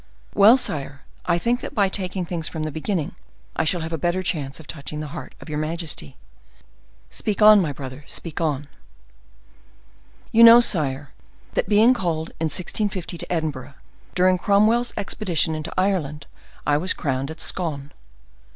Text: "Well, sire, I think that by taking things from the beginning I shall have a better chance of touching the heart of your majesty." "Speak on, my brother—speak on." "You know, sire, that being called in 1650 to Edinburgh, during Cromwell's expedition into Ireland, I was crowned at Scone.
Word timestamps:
"Well, 0.33 0.57
sire, 0.57 1.03
I 1.27 1.37
think 1.37 1.61
that 1.61 1.75
by 1.75 1.87
taking 1.87 2.25
things 2.25 2.47
from 2.47 2.63
the 2.63 2.71
beginning 2.71 3.13
I 3.55 3.65
shall 3.65 3.81
have 3.81 3.93
a 3.93 3.99
better 3.99 4.23
chance 4.23 4.59
of 4.59 4.65
touching 4.65 4.99
the 4.99 5.09
heart 5.13 5.35
of 5.39 5.47
your 5.47 5.59
majesty." 5.59 6.17
"Speak 7.11 7.39
on, 7.39 7.61
my 7.61 7.71
brother—speak 7.71 8.41
on." 8.41 8.67
"You 10.31 10.43
know, 10.43 10.59
sire, 10.59 11.11
that 11.53 11.69
being 11.69 11.93
called 11.93 12.29
in 12.39 12.45
1650 12.45 13.19
to 13.19 13.31
Edinburgh, 13.31 13.75
during 14.15 14.39
Cromwell's 14.39 14.91
expedition 14.97 15.53
into 15.53 15.71
Ireland, 15.77 16.25
I 16.65 16.77
was 16.77 16.95
crowned 16.95 17.29
at 17.29 17.39
Scone. 17.39 17.91